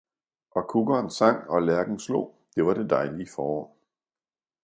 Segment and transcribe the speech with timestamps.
[0.51, 3.77] Og kukkeren sang og lærken slog, det var det dejlige forår.